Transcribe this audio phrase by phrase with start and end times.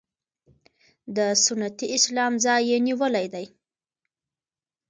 [1.15, 3.45] د سنتي اسلام ځای یې نیولی دی.